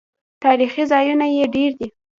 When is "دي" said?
1.79-1.87